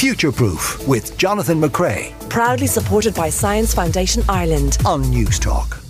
[0.00, 4.78] Futureproof with Jonathan McCrea Proudly supported by Science Foundation Ireland.
[4.86, 5.82] on News Talk.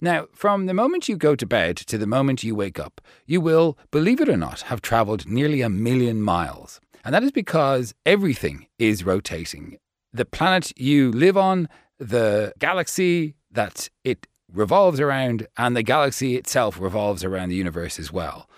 [0.00, 3.40] Now, from the moment you go to bed to the moment you wake up, you
[3.40, 6.80] will, believe it or not, have travelled nearly a million miles.
[7.04, 9.78] And that is because everything is rotating.
[10.12, 11.68] The planet you live on,
[12.00, 18.10] the galaxy that it revolves around, and the galaxy itself revolves around the universe as
[18.12, 18.48] well.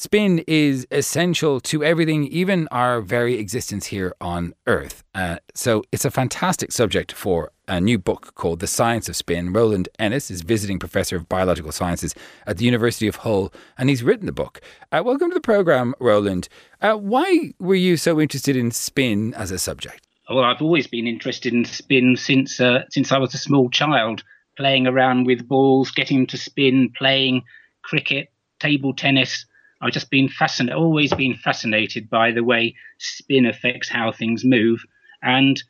[0.00, 5.04] Spin is essential to everything, even our very existence here on Earth.
[5.14, 9.52] Uh, so it's a fantastic subject for a new book called The Science of Spin.
[9.52, 12.14] Roland Ennos is visiting professor of biological sciences
[12.46, 14.62] at the University of Hull, and he's written the book.
[14.90, 16.48] Uh, welcome to the program, Roland.
[16.80, 20.06] Uh, why were you so interested in spin as a subject?
[20.30, 24.24] Well, I've always been interested in spin since uh, since I was a small child,
[24.56, 27.42] playing around with balls, getting to spin, playing
[27.82, 29.44] cricket, table tennis.
[29.80, 34.84] I've just been fascinated, always been fascinated by the way spin affects how things move,
[35.22, 35.62] and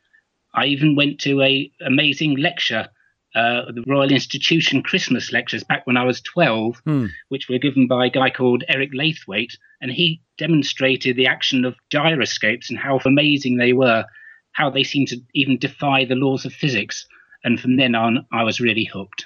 [0.53, 2.89] I even went to a amazing lecture,
[3.33, 6.81] uh, the Royal Institution Christmas lectures back when I was twelve,
[7.29, 11.75] which were given by a guy called Eric Laithwaite, and he demonstrated the action of
[11.89, 14.05] gyroscopes and how amazing they were,
[14.51, 17.07] how they seemed to even defy the laws of physics.
[17.43, 19.25] And from then on, I was really hooked.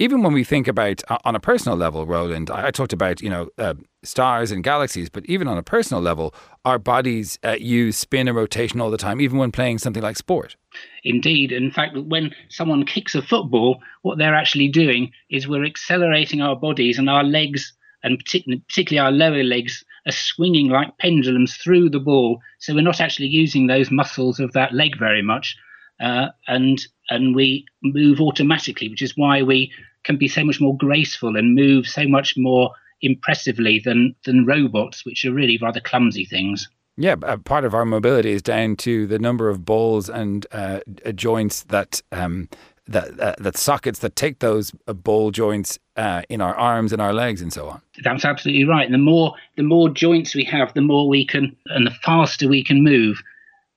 [0.00, 3.20] Even when we think about uh, on a personal level, Roland, I, I talked about
[3.20, 6.34] you know uh, stars and galaxies, but even on a personal level,
[6.64, 10.16] our bodies uh, use spin and rotation all the time, even when playing something like
[10.16, 10.56] sport.
[11.04, 16.40] Indeed, in fact, when someone kicks a football, what they're actually doing is we're accelerating
[16.40, 21.56] our bodies and our legs, and particularly, particularly our lower legs, are swinging like pendulums
[21.56, 22.40] through the ball.
[22.58, 25.56] So we're not actually using those muscles of that leg very much,
[26.00, 29.70] uh, and and we move automatically, which is why we
[30.04, 35.04] can be so much more graceful and move so much more impressively than than robots,
[35.04, 36.68] which are really rather clumsy things.
[36.96, 40.80] Yeah, uh, part of our mobility is down to the number of balls and uh,
[41.06, 42.48] uh, joints that um,
[42.88, 47.00] that uh, that sockets that take those uh, ball joints uh, in our arms and
[47.00, 47.80] our legs and so on.
[48.02, 48.84] That's absolutely right.
[48.84, 52.48] And the more the more joints we have, the more we can and the faster
[52.48, 53.22] we can move.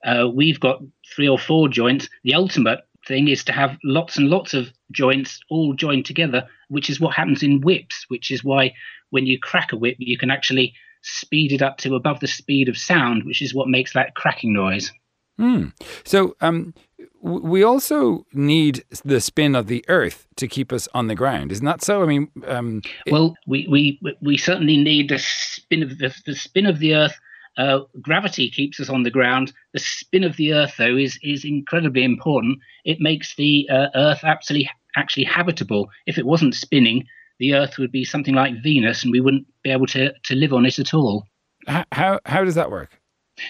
[0.04, 0.82] Uh, we've got
[1.16, 2.10] three or four joints.
[2.26, 6.90] The ultimate thing is to have lots and lots of joints all joined together, which
[6.90, 8.06] is what happens in whips.
[8.08, 8.74] Which is why
[9.10, 12.70] when you crack a whip, you can actually speed it up to above the speed
[12.70, 14.92] of sound, which is what makes that cracking noise.
[15.38, 15.68] Hmm.
[16.06, 16.74] So um,
[17.22, 21.66] we also need the spin of the Earth to keep us on the ground, isn't
[21.66, 22.04] that so?
[22.04, 26.36] I mean, um, it- Well, we we we certainly need the spin of the, the
[26.36, 27.20] spin of the Earth.
[27.58, 29.54] Uh, gravity keeps us on the ground.
[29.74, 32.60] The spin of the Earth, though, is is incredibly important.
[32.86, 35.90] It makes the uh, Earth absolutely actually habitable.
[36.06, 37.06] If it wasn't spinning,
[37.40, 40.54] the Earth would be something like Venus, and we wouldn't be able to to live
[40.54, 41.28] on it at all.
[41.92, 43.00] how how does that work?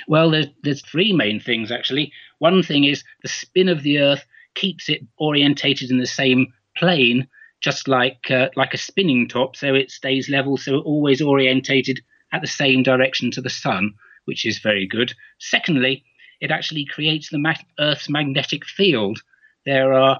[0.07, 2.11] Well, there's, there's three main things actually.
[2.39, 4.25] One thing is the spin of the Earth
[4.55, 7.27] keeps it orientated in the same plane,
[7.61, 12.01] just like uh, like a spinning top, so it stays level, so always orientated
[12.33, 13.93] at the same direction to the sun,
[14.25, 15.13] which is very good.
[15.39, 16.03] Secondly,
[16.41, 19.21] it actually creates the ma- Earth's magnetic field.
[19.65, 20.19] There are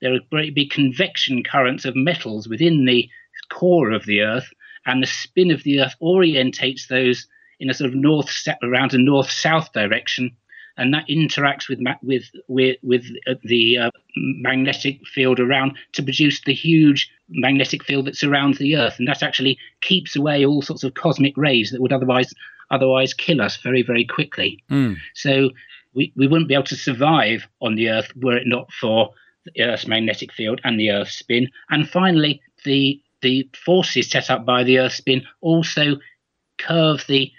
[0.00, 3.08] there are great big convection currents of metals within the
[3.50, 4.48] core of the Earth,
[4.84, 7.26] and the spin of the Earth orientates those
[7.58, 8.30] in a sort of north
[8.62, 10.36] around a north south direction,
[10.76, 16.42] and that interacts with with with with uh, the uh, magnetic field around to produce
[16.42, 20.84] the huge magnetic field that surrounds the Earth, and that actually keeps away all sorts
[20.84, 22.32] of cosmic rays that would otherwise
[22.70, 24.62] otherwise kill us very very quickly.
[25.14, 25.50] So
[25.94, 29.10] we, we wouldn't be able to survive on the Earth were it not for
[29.46, 31.48] the Earth's magnetic field and the Earth's spin.
[31.70, 35.96] And finally, the the forces set up by the Earth's spin also
[36.58, 37.32] curve the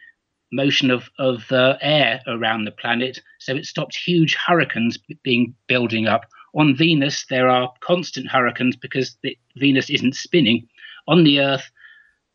[0.51, 6.07] motion of of uh, air around the planet, so it stopped huge hurricanes being building
[6.07, 6.25] up.
[6.55, 10.67] On Venus, there are constant hurricanes because the, Venus isn't spinning.
[11.07, 11.69] On the Earth,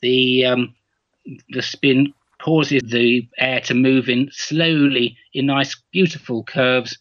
[0.01, 0.75] the um,
[1.51, 2.13] the spin
[2.43, 6.99] causes the air to move in slowly in nice, beautiful curves.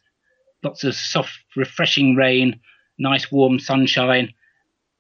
[0.63, 2.60] Lots of soft, refreshing rain,
[3.00, 4.31] nice, warm sunshine,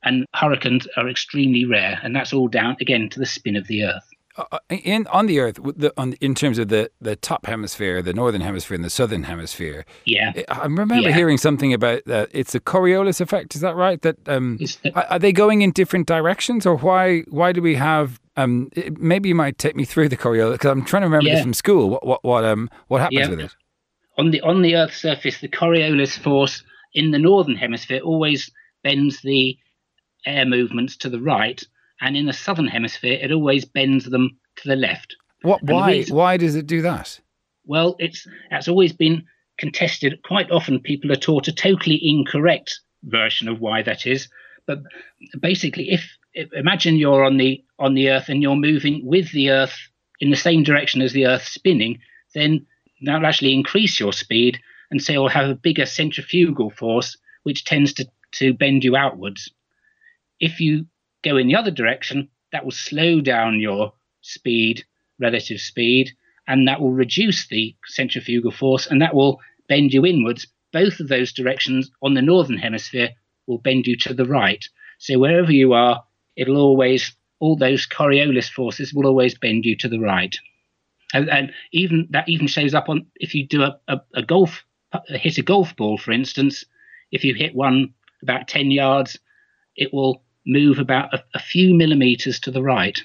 [0.03, 1.99] and hurricanes are extremely rare.
[2.03, 4.10] And that's all down again to the spin of the Earth.
[4.51, 8.13] Uh, in on the Earth, the, on, in terms of the, the top hemisphere, the
[8.13, 9.85] northern hemisphere, and the southern hemisphere.
[10.05, 10.31] Yeah.
[10.49, 11.11] I remember Yeah.
[11.11, 12.29] hearing something about that.
[12.31, 13.55] It's a Coriolis effect.
[13.55, 14.01] Is that right?
[14.01, 17.21] That um, the- are, are they going in different directions, or why?
[17.29, 18.19] Why do we have?
[18.37, 21.29] Um, it- maybe you might take me through the Coriolis because I'm trying to remember
[21.29, 21.89] this from school.
[21.89, 23.29] What what what um what happens Yeah.
[23.29, 23.55] with it?
[24.17, 26.63] on the on the Earth's surface, the Coriolis force
[26.93, 28.51] in the northern hemisphere always
[28.83, 29.57] bends the
[30.25, 31.63] air movements to the right,
[32.01, 35.15] and in the southern hemisphere, it always bends them to the left.
[35.43, 37.19] What why reason- why does it do that?
[37.65, 39.23] Well, it's that's always been
[39.57, 40.21] contested.
[40.23, 44.27] Quite often, people are taught a totally incorrect version of why that is.
[44.65, 44.79] But
[45.39, 46.03] basically, if,
[46.33, 49.75] if imagine you're on the on the Earth and you're moving with the Earth
[50.19, 51.99] in the same direction as the Earth spinning,
[52.33, 52.65] then
[53.03, 54.59] that'll actually increase your speed,
[54.89, 59.51] and so you'll have a bigger centrifugal force, which tends to to bend you outwards.
[60.39, 60.85] If you
[61.23, 64.83] go in the other direction, that will slow down your speed,
[65.19, 66.11] relative speed,
[66.47, 70.47] and that will reduce the centrifugal force, and that will bend you inwards.
[70.73, 73.09] Both of those directions on the northern hemisphere
[73.47, 74.63] will bend you to the right.
[74.99, 76.03] So wherever you are,
[76.35, 80.35] it'll always all those Coriolis forces will always bend you to the right.
[81.13, 84.63] And, and even that even shows up on if you do a, a, a golf
[85.07, 86.65] hit a golf ball, for instance,
[87.11, 89.17] if you hit one about 10 yards,
[89.75, 93.01] it will move about a, a few millimeters to the right.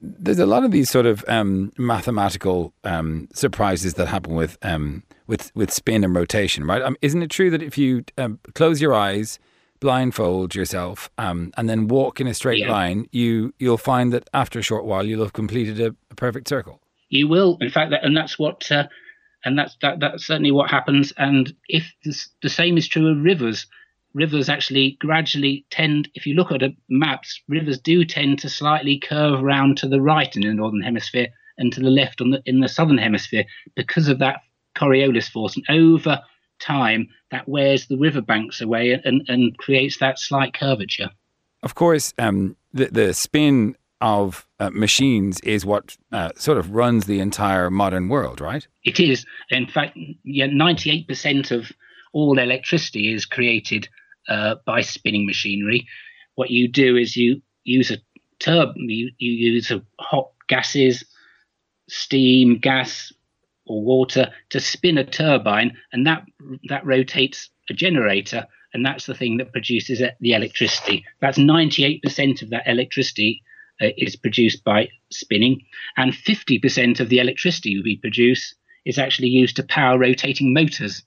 [0.00, 5.04] There's a lot of these sort of um, mathematical um, surprises that happen with um,
[5.28, 6.82] with with spin and rotation, right?
[6.82, 9.38] Um, isn't it true that if you um, close your eyes,
[9.78, 12.72] blindfold yourself, um, and then walk in a straight yeah.
[12.72, 16.48] line, you you'll find that after a short while you'll have completed a, a perfect
[16.48, 16.80] circle.
[17.08, 18.88] You will, in fact, that, and that's what, uh,
[19.44, 21.12] and that's that, that's certainly what happens.
[21.18, 23.66] And if this, the same is true of rivers,
[24.14, 29.42] rivers actually gradually tend, if you look at maps, rivers do tend to slightly curve
[29.42, 31.28] around to the right in the northern hemisphere
[31.58, 33.44] and to the left on the, in the southern hemisphere
[33.74, 34.40] because of that
[34.76, 35.56] Coriolis force.
[35.56, 36.20] And over
[36.60, 41.10] time, that wears the riverbanks away and, and creates that slight curvature.
[41.62, 47.06] Of course, um, the, the spin of uh, machines is what uh, sort of runs
[47.06, 48.66] the entire modern world, right?
[48.84, 49.24] It is.
[49.50, 51.70] In fact, yeah, 98% of
[52.12, 53.88] all electricity is created
[54.28, 55.86] uh, by spinning machinery.
[56.34, 57.98] What you do is you use a
[58.38, 61.04] turbine, you, you use a hot gases,
[61.88, 63.12] steam, gas,
[63.66, 66.24] or water to spin a turbine, and that
[66.68, 71.04] that rotates a generator, and that's the thing that produces the electricity.
[71.20, 73.42] That's 98% of that electricity
[73.80, 75.62] uh, is produced by spinning,
[75.96, 78.54] and 50% of the electricity we produce
[78.84, 81.04] is actually used to power rotating motors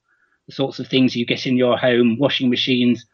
[0.47, 3.06] the sorts of things you get in your home washing machines,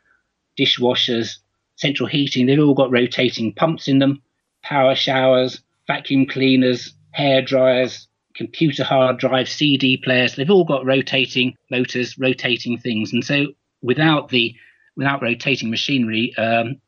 [0.59, 1.37] dishwashers,
[1.75, 4.21] central heating they've all got rotating pumps in them,
[4.63, 10.35] power showers, vacuum cleaners, hair dryers, computer hard drives, CD players.
[10.35, 13.13] They've all got rotating motors, rotating things.
[13.13, 13.47] And so
[13.81, 14.55] without the
[14.95, 16.81] without rotating machinery, um,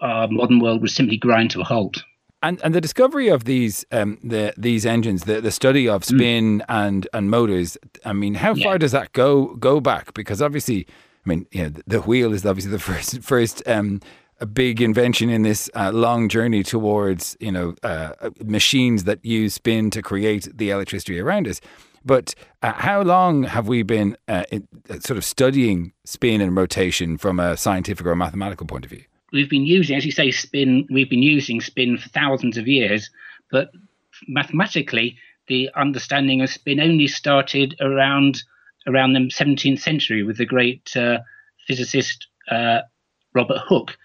[0.00, 2.02] our modern world would simply grind to a halt.
[2.46, 6.04] And and the discovery of these um, the these engines, the, the study of mm.
[6.04, 6.64] spin mm.
[6.68, 7.76] and and motors.
[8.04, 8.64] I mean, how yeah.
[8.64, 10.14] far does that go go back?
[10.14, 10.86] Because obviously,
[11.24, 14.00] I mean, you know, the, wheel is obviously the first first um,
[14.38, 18.12] a big invention in this uh, long journey towards you know uh,
[18.44, 21.60] machines that use spin to create the electricity around us.
[22.04, 26.56] But uh, how long have we been uh, in, uh, sort of studying spin and
[26.56, 29.02] rotation from a scientific or mathematical point of view?
[29.32, 30.86] We've been using, as you say, spin.
[30.90, 33.10] We've been using spin for thousands of years,
[33.50, 33.70] but
[34.28, 35.16] mathematically,
[35.48, 38.42] the understanding of spin only started around
[38.86, 41.18] around the 17th century with the great uh,
[41.66, 42.80] physicist uh,
[43.34, 43.96] Robert Hooke,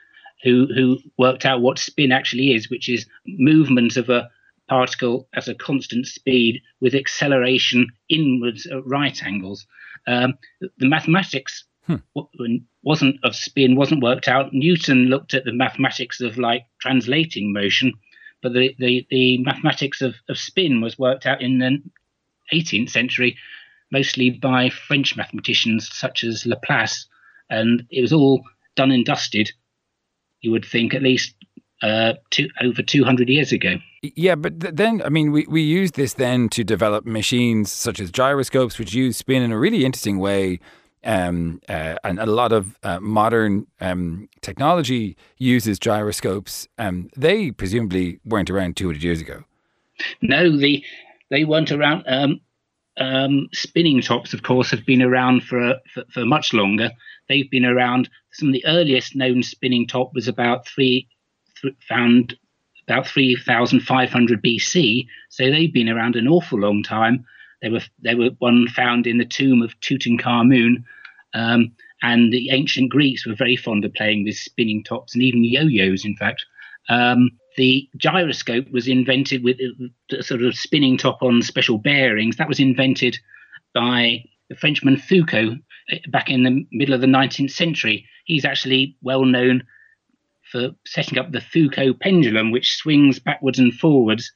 [0.44, 4.30] who who worked out what spin actually is, which is movement of a
[4.68, 9.66] particle at a constant speed with acceleration inwards at right angles.
[10.08, 10.36] Um,
[10.78, 11.96] the mathematics hmm.
[12.84, 14.54] wasn't of spin wasn't worked out.
[14.54, 17.94] Newton looked at the mathematics of like translating motion,
[18.42, 21.78] but the the, the mathematics of, of spin was worked out in the
[22.54, 23.38] 18th century,
[23.92, 27.08] mostly by French mathematicians such as Laplace,
[27.50, 28.44] and it was all
[28.76, 29.52] done and dusted.
[30.42, 31.36] You would think at least
[31.82, 33.76] uh, two, over 200 years ago.
[34.02, 38.00] Yeah, but th- then, I mean, we, we use this then to develop machines such
[38.00, 40.60] as gyroscopes, which use spin in a really interesting way
[41.04, 46.68] um, uh, and a lot of uh, modern um, technology uses gyroscopes.
[46.78, 49.44] Um, they presumably weren't around 200 years ago.
[50.22, 50.84] No, the,
[51.30, 52.04] they weren't around.
[52.08, 52.42] Um,
[52.98, 56.92] um, spinning tops, of course, have been around for, for, for much longer.
[57.30, 58.10] They've been around.
[58.34, 61.08] Some of the earliest known spinning top was about three,
[61.62, 62.36] th- found
[62.88, 65.08] about 3,500 BC.
[65.30, 67.26] So they've been around an awful long time.
[67.62, 70.84] They were they were one found in the tomb of Tutankhamun,
[71.34, 75.44] um, and the ancient Greeks were very fond of playing with spinning tops and even
[75.44, 76.04] yo-yos.
[76.04, 76.46] In fact,
[76.90, 79.58] um, the gyroscope was invented with
[80.12, 82.38] a sort of spinning top on special bearings.
[82.38, 83.20] That was invented
[83.74, 85.58] by the Frenchman Foucault
[85.92, 88.06] uh, back in the middle of the 19th century.
[88.26, 89.64] He's actually well known
[90.52, 94.32] for setting up the Foucault pendulum, which swings backwards and forwards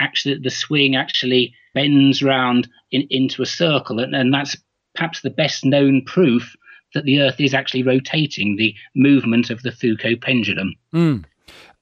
[0.00, 4.56] actually the swing actually bends round in, into a circle, and, and that's
[4.94, 6.56] perhaps the best known proof
[6.94, 8.56] that the Earth is actually rotating.
[8.56, 10.74] The movement of the Foucault pendulum.
[10.92, 11.24] Mm.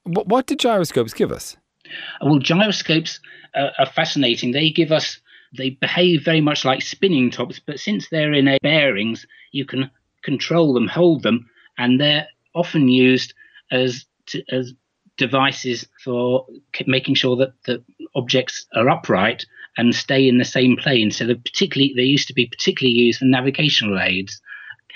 [0.05, 1.57] What did gyroscopes give us?
[2.21, 3.21] Well, gyroscopes
[3.55, 4.53] uh, are fascinating.
[4.53, 5.21] They give us
[5.57, 9.91] they behave very much like spinning tops, but since they're in a bearings, you can
[10.23, 11.49] control them, hold them,
[11.79, 13.35] and they're often used
[13.71, 14.75] as to, as
[15.17, 16.47] devices for
[16.87, 17.83] making sure that the
[18.15, 19.45] objects are upright
[19.77, 21.11] and stay in the same plane.
[21.11, 24.41] So, particularly they used to be particularly used for navigational aids.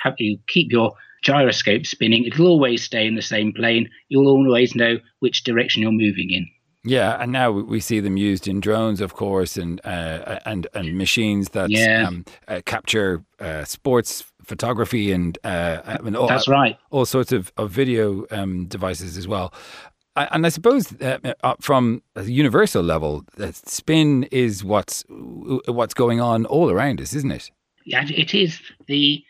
[0.03, 0.93] Have you keep your
[1.23, 2.25] gyroscope spinning?
[2.25, 3.89] It'll always stay in the same plane.
[4.09, 6.49] You'll always know which direction you're moving in.
[6.85, 10.99] Yeah, and now we see them used in drones, of course, and uh, and and
[10.99, 12.09] machines that yeah.
[12.09, 17.53] um, uh, capture uh, sports photography and, uh, and all, that's right, all sorts of,
[17.57, 19.53] of video um, devices as well.
[20.15, 26.45] And I suppose uh, uh, from a universal level, spin is what's what's going on
[26.47, 27.51] all around us, isn't it?
[27.87, 29.25] Yeah, it is the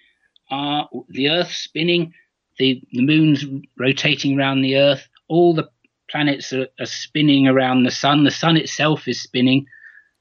[0.51, 2.13] the Earth spinning,
[2.59, 3.45] the the moon's
[3.79, 5.69] rotating around the Earth, all the
[6.11, 8.25] planets are, are spinning around the sun.
[8.25, 9.67] The sun itself is spinning.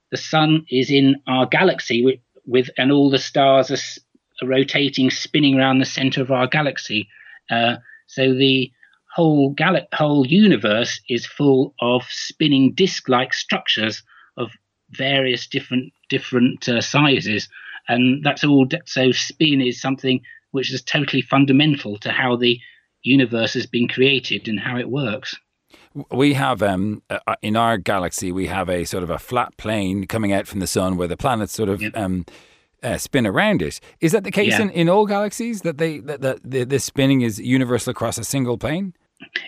[0.09, 5.09] The sun is in our galaxy with, with and all the stars are, are, rotating,
[5.09, 7.07] spinning around the center of our galaxy.
[7.49, 7.75] Uh,
[8.07, 8.71] so the
[9.13, 14.03] whole gal- whole universe is full of spinning disk-like structures
[14.37, 14.51] of
[14.91, 17.49] various different different uh, sizes,
[17.87, 18.67] and that's all.
[18.85, 22.59] So spin is something which is totally fundamental to how the
[23.03, 25.35] universe has been created and how it works
[26.11, 30.07] we have um, uh, in our galaxy we have a sort of a flat plane
[30.07, 31.95] coming out from the sun where the planets sort of yep.
[31.97, 32.25] um,
[32.83, 33.79] uh, spin around it.
[33.99, 34.63] Is that the case yeah.
[34.63, 38.23] in, in all galaxies that they that, that the, the spinning is universal across a
[38.23, 38.93] single plane?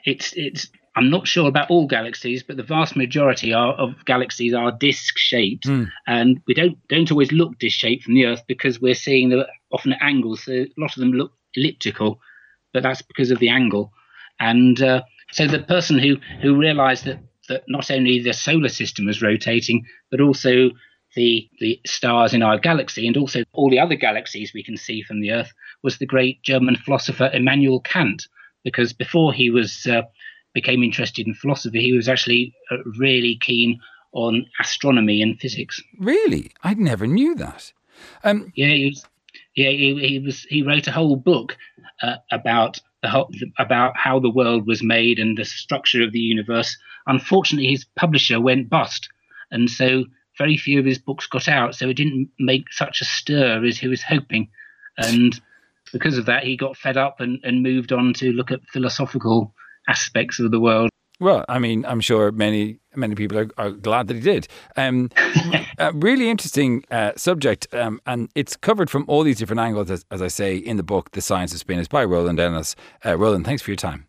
[0.06, 4.54] It's it's I'm not sure about all galaxies, but the vast majority are, of galaxies
[4.54, 5.90] are disc shaped, mm.
[6.08, 9.44] and we don't don't always look disc shaped from the Earth because we're seeing them
[9.72, 10.44] often at angles.
[10.44, 12.20] So a lot of them look elliptical,
[12.74, 13.92] but that's because of the angle.
[14.40, 15.02] And uh,
[15.32, 19.86] so the person who who realised that that not only the solar system was rotating,
[20.12, 20.70] but also
[21.16, 25.02] the the stars in our galaxy and also all the other galaxies we can see
[25.02, 28.28] from the Earth was the great German philosopher Immanuel Kant.
[28.64, 30.04] Because before he was uh,
[30.54, 33.80] became interested in philosophy, he was actually uh, really keen
[34.14, 35.82] on astronomy and physics.
[36.00, 37.74] Really, I never knew that.
[38.24, 39.06] Um, yeah, he was.
[39.56, 40.44] Yeah, he, he was.
[40.44, 41.58] He wrote a whole book
[42.02, 43.30] uh, about whole,
[43.60, 46.78] about how the world was made and the structure of the universe.
[47.08, 49.10] Unfortunately, his publisher went bust,
[49.52, 50.06] and so
[50.38, 51.76] very few of his books got out.
[51.76, 54.50] So it didn't make such a stir as he was hoping,
[54.98, 55.40] and
[55.94, 59.54] because of that, he got fed up and, and moved on to look at philosophical
[59.88, 60.90] aspects of the world.
[61.20, 64.48] Well, I mean, I'm sure many many people are, are glad that he did.
[64.76, 65.10] Um,
[65.78, 70.06] a really interesting uh, subject, um, and it's covered from all these different angles, as,
[70.12, 72.76] as, I say in the book, "The Science of Spin." is by Roland Ennos.
[73.06, 74.08] Uh, Roland, thanks for your time.